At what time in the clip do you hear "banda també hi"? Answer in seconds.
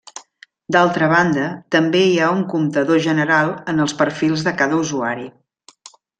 1.11-2.15